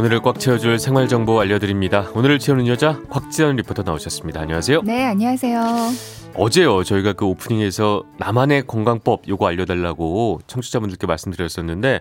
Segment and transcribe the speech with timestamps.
[0.00, 2.08] 오늘을 꽉 채워줄 생활 정보 알려드립니다.
[2.14, 4.40] 오늘을 채우는 여자 곽지연 리포터 나오셨습니다.
[4.40, 4.80] 안녕하세요.
[4.80, 5.62] 네, 안녕하세요.
[6.36, 12.00] 어제요 저희가 그 오프닝에서 나만의 건강법 요거 알려달라고 청취자분들께 말씀드렸었는데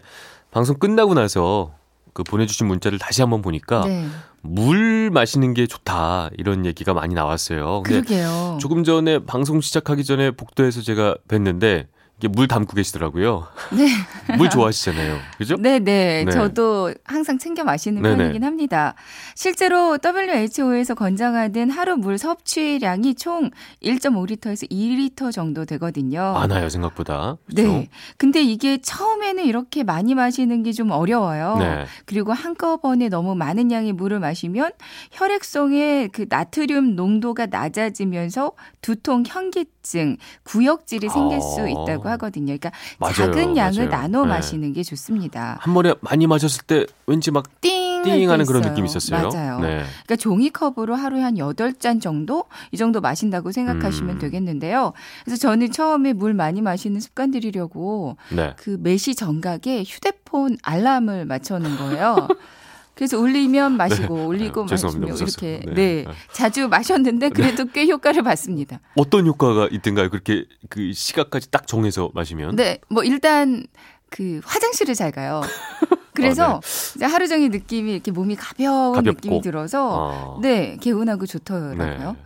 [0.49, 1.73] 방송 끝나고 나서
[2.13, 4.05] 그 보내주신 문자를 다시 한번 보니까 네,
[4.43, 7.83] 물 마시는 게 좋다 이런 얘기가 많이 나왔어요.
[7.83, 8.59] 그러게요.
[8.61, 11.87] 조금 전에 방송 시작하기 전에 복도에서 제가 뵀는데
[12.27, 13.47] 물 담고 계시더라고요.
[13.71, 13.87] 네.
[14.37, 15.17] 물 좋아하시잖아요.
[15.37, 15.55] 그죠?
[15.57, 16.23] 네, 네.
[16.25, 16.31] 네.
[16.31, 18.17] 저도 항상 챙겨 마시는 네네.
[18.17, 18.95] 편이긴 합니다.
[19.35, 23.51] 실제로 WHO에서 권장하는 하루 물 섭취량이 총
[23.83, 26.33] 1.5리터에서 2리터 정도 되거든요.
[26.33, 27.37] 많아요 생각보다.
[27.45, 27.61] 그죠?
[27.63, 27.89] 네.
[28.17, 31.57] 근데 이게 처음에는 이렇게 많이 마시는 게 좀 어려워요.
[31.59, 31.85] 네.
[32.05, 34.71] 그리고 한꺼번에 너무 많은 양의 물을 마시면
[35.11, 41.67] 혈액성의 그 나트륨 농도가 낮아지면서 두통, 현기증, 구역질이 생길 수 아.
[41.67, 42.45] 있다고 하거든요.
[42.47, 43.89] 그러니까 맞아요, 작은 양을 맞아요.
[43.89, 44.29] 나눠 네.
[44.29, 45.57] 마시는 게 좋습니다.
[45.61, 48.01] 한 번에 많이 마셨을 때 왠지 막 띵!
[48.03, 48.61] 띵 하는 할때 그런.
[48.61, 49.29] 느낌이 있었어요.
[49.29, 49.59] 맞아요.
[49.59, 49.83] 네.
[50.05, 54.19] 그러니까 종이컵으로 하루에 한 8잔 정도 이 정도 마신다고 생각하시면 음.
[54.19, 54.93] 되겠는데요.
[55.25, 58.53] 그래서 저는 처음에 물 많이 마시는 습관 들이려고 네.
[58.57, 62.27] 그 매시 정각에 휴대폰 알람을 맞춰놓은 거예요.
[62.99, 65.11] 그래서 울리면 마시고 울리고 아유, 죄송합니다.
[65.13, 65.49] 마시고 웃었어요.
[65.51, 66.03] 이렇게 네.
[66.03, 66.05] 네.
[66.33, 68.81] 자주 마셨는데 그래도 꽤 효과를 봤습니다.
[68.97, 70.09] 어떤 효과가 있던가요?
[70.09, 72.57] 그렇게 그 시각까지 딱 정해서 마시면?
[72.57, 73.65] 네, 뭐 일단
[74.09, 75.39] 그 화장실을 잘 가요.
[76.13, 76.59] 그래서
[76.97, 79.15] 이제 하루 종일 느낌이 이렇게 몸이 가벼운 가볍고.
[79.15, 80.39] 느낌이 들어서 어.
[80.41, 82.17] 네 개운하고 좋더라고요.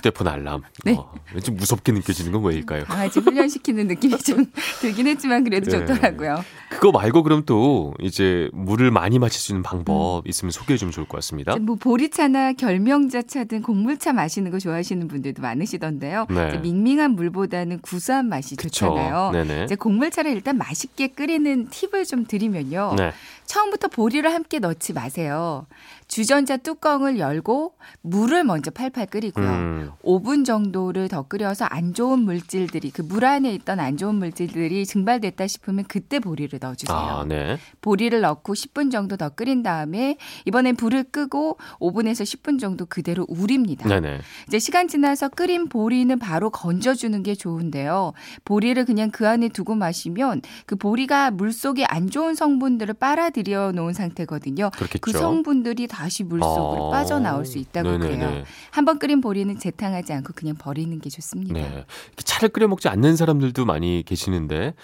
[0.00, 0.62] 휴대폰 알람.
[0.84, 0.94] 네.
[0.94, 2.84] 어, 왠지 무섭게 느껴지는 건 왜일까요?
[2.84, 4.46] 강아지 훈련시키는 느낌이 좀
[4.80, 5.78] 들긴 했지만 그래도 네.
[5.78, 6.42] 좋더라고요.
[6.70, 9.62] 그거 말고 그럼 또 이제 물을 많이 마실 수 있는 음.
[9.62, 11.56] 방법 있으면 소개해 주면 좋을 것 같습니다.
[11.56, 16.26] 뭐 보리차나 결명자차 등 곡물차 마시는 거 좋아하시는 분들도 많으시던데요.
[16.30, 16.58] 네.
[16.58, 18.86] 밍밍한 물보다는 구수한 맛이 그쵸.
[18.86, 19.30] 좋잖아요.
[19.32, 19.64] 네네.
[19.64, 22.94] 이제 곡물차를 일단 맛있게 끓이는 팁을 좀 드리면요.
[22.96, 23.12] 네.
[23.50, 25.66] 처음부터 보리를 함께 넣지 마세요.
[26.06, 29.48] 주전자 뚜껑을 열고 물을 먼저 팔팔 끓이고요.
[29.48, 29.90] 음.
[30.04, 35.48] 5분 정도를 더 끓여서 안 좋은 물질들이 그 물 안에 있던 안 좋은 물질들이 증발됐다
[35.48, 36.96] 싶으면 그때 보리를 넣어주세요.
[36.96, 37.58] 아, 네.
[37.80, 43.88] 보리를 넣고 10분 정도 더 끓인 다음에 이번엔 불을 끄고 5분에서 10분 정도 그대로 우립니다.
[43.88, 44.20] 네네.
[44.46, 48.12] 이제 시간 지나서 끓인 보리는 바로 건져주는 게 좋은데요.
[48.44, 53.72] 보리를 그냥 그 안에 두고 마시면 그 보리가 물 속에 안 좋은 성분들을 빨아들 여
[53.72, 54.70] 놓은 상태거든요.
[54.70, 55.00] 그렇겠죠.
[55.00, 58.16] 그 성분들이 다시 물 속으로 아, 빠져나올 수 있다고 네네네.
[58.18, 58.44] 그래요.
[58.70, 61.54] 한번 끓인 보리는 재탕하지 않고 그냥 버리는 게 좋습니다.
[61.54, 61.84] 네.
[62.16, 64.74] 차를 끓여 먹지 않는 사람들도 많이 계시는데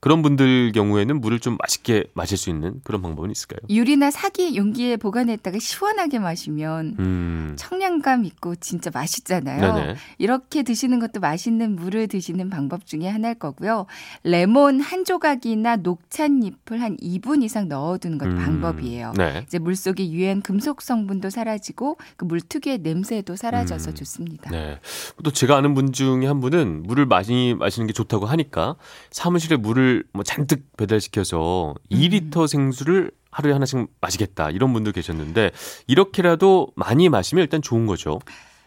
[0.00, 3.60] 그런 분들 경우에는 물을 좀 맛있게 마실 수 있는 그런 방법은 있을까요?
[3.70, 7.54] 유리나 사기 용기에 보관했다가 시원하게 마시면 음.
[7.58, 9.74] 청량감 있고 진짜 맛있잖아요.
[9.74, 9.94] 네네.
[10.18, 13.86] 이렇게 드시는 것도 맛있는 물을 드시는 방법 중에 하나일 거고요.
[14.22, 18.36] 레몬 한 조각이나 녹찬잎을 한 2분 이상 넣어 두는 것도 음.
[18.36, 19.14] 방법이에요.
[19.16, 19.42] 네.
[19.46, 23.94] 이제 물 속에 유해한 금속 성분도 사라지고 그 물 특유의 냄새도 사라져서 음.
[23.94, 24.50] 좋습니다.
[24.50, 24.78] 네.
[25.22, 28.76] 또 제가 아는 분 중에 한 분은 물을 많이 마시는 게 좋다고 하니까
[29.10, 31.96] 사무실에 물을 뭐 잔뜩 배달시켜서 음.
[31.96, 35.50] 2리터 생수를 하루에 하나씩 마시겠다 이런 분도 계셨는데
[35.86, 38.20] 이렇게라도 많이 마시면 일단 좋은 거죠.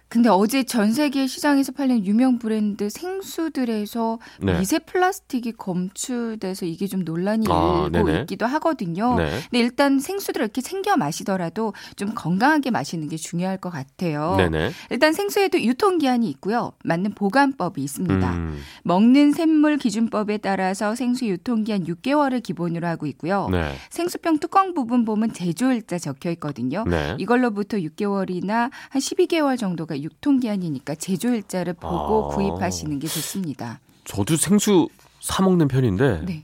[0.10, 4.58] 근데 어제 전 세계 시장에서 팔린 유명 브랜드 생수들에서 네.
[4.58, 8.22] 미세 플라스틱이 검출돼서 이게 좀 논란이 아, 일고 네네.
[8.22, 9.16] 있기도 하거든요.
[9.18, 9.30] 네.
[9.50, 14.36] 근데 일단 생수들 이렇게 챙겨 마시더라도 좀 건강하게 마시는 게 중요할 것 같아요.
[14.38, 14.72] 네네.
[14.92, 16.72] 일단 생수에도 유통기한이 있고요.
[16.86, 18.34] 맞는 보관법이 있습니다.
[18.34, 23.50] 음, 먹는 샘물 기준법에 따라서 생수 유통기한 6개월을 기본으로 하고 있고요.
[23.52, 23.74] 네.
[23.90, 26.86] 생수병 뚜껑 부분 보면 제조일자 적혀 있거든요.
[26.88, 27.16] 네.
[27.20, 32.36] 이걸로부터 6개월이나 한 12개월 정도가 유통기한이니까 제조일자를 보고 아.
[32.36, 33.80] 구입하시는 게 좋습니다.
[34.06, 34.88] 저도 생수
[35.20, 36.44] 사 먹는 편인데 네.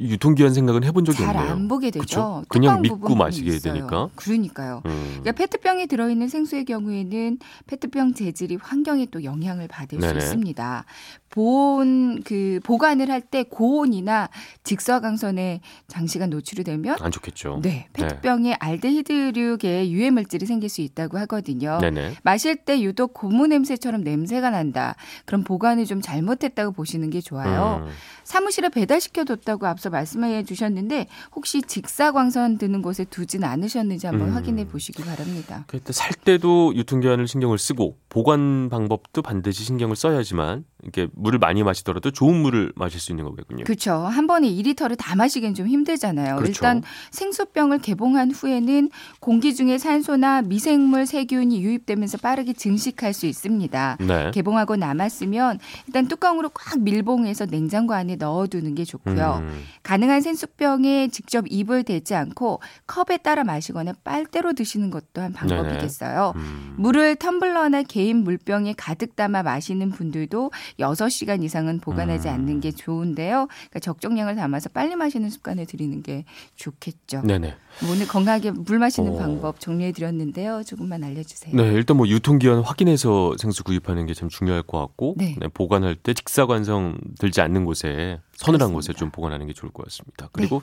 [0.00, 1.52] 유통기한 생각은 해본 적이 잘 없네요.
[1.52, 2.42] 안 보게 되죠.
[2.48, 3.74] 그냥 믿고 마시게 있어요.
[3.74, 4.08] 되니까.
[4.16, 4.82] 그러니까요.
[4.86, 5.06] 음.
[5.20, 10.20] 그러니까 페트병에 들어있는 생수의 경우에는 페트병 재질이 환경에 또 영향을 받을 네네.
[10.20, 10.84] 수 있습니다.
[11.30, 14.28] 보온 그 보관을 할 때 고온이나
[14.64, 17.60] 직사광선에 장시간 노출이 되면 안 좋겠죠.
[17.62, 21.78] 네, 페트병에 알데히드류의 유해 물질이 생길 수 있다고 하거든요.
[21.80, 22.16] 네네.
[22.22, 24.94] 마실 때 유독 고무 냄새처럼 냄새가 난다.
[25.24, 27.82] 그럼 보관을 좀 잘못했다고 보시는 게 좋아요.
[27.86, 27.90] 음.
[28.24, 34.34] 사무실에 배달시켜뒀다고 앞서 말씀해 주셨는데 혹시 직사광선 드는 곳에 두진 않으셨는지 한번 음.
[34.34, 35.64] 확인해 보시기 바랍니다.
[35.66, 42.10] 그때 살 때도 유통기한을 신경을 쓰고 보관 방법도 반드시 신경을 써야지만 이렇게 물을 많이 마시더라도
[42.10, 43.64] 좋은 물을 마실 수 있는 거겠군요.
[43.64, 43.94] 그렇죠.
[43.94, 46.36] 한 번에 2리터를 다 마시기엔 좀 힘들잖아요.
[46.36, 46.50] 그렇죠.
[46.50, 53.96] 일단 생수병을 개봉한 후에는 공기 중에 산소나 미생물 세균이 유입되면서 빠르게 증식할 수 있습니다.
[54.00, 54.30] 네.
[54.32, 59.42] 개봉하고 남았으면 일단 뚜껑으로 꽉 밀봉해서 냉장고 안에 넣어두는 게 좋고요.
[59.42, 66.34] 음, 가능한 생수병에 직접 입을 대지 않고 컵에 따라 마시거나 빨대로 드시는 것도 한 방법이겠어요.
[66.36, 66.74] 음.
[66.76, 72.34] 물을 텀블러나 개인 물병에 가득 담아 마시는 분들도 6시간 이상은 보관하지 음.
[72.34, 73.46] 않는 게 좋은데요.
[73.46, 76.24] 그러니까 적정량을 담아서 빨리 마시는 습관을 들이는 게
[76.56, 77.22] 좋겠죠.
[77.22, 77.54] 네네.
[77.90, 79.18] 오늘 건강하게 물 마시는 어.
[79.18, 80.62] 방법 정리해 드렸는데요.
[80.64, 81.54] 조금만 알려주세요.
[81.54, 85.34] 네, 일단 뭐 유통기한 확인해서 생수 구입하는 게 참 중요할 것 같고 네.
[85.40, 88.98] 네, 보관할 때 직사관성 들지 않는 곳에 서늘한 곳에 그렇습니다.
[89.00, 90.28] 좀 보관하는 게 좋을 것 같습니다.
[90.32, 90.62] 그리고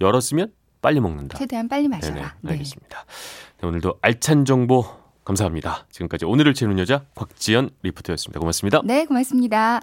[0.00, 0.52] 열었으면
[0.82, 1.38] 빨리 먹는다.
[1.38, 2.34] 최대한 빨리 네네, 마셔라.
[2.42, 2.52] 네.
[2.52, 3.04] 알겠습니다.
[3.62, 4.84] 네, 오늘도 알찬 정보
[5.24, 5.86] 감사합니다.
[5.90, 8.40] 지금까지 오늘을 채우는 여자 곽지연 리포터였습니다.
[8.40, 8.82] 고맙습니다.
[8.84, 9.80] 네, 고맙습니다.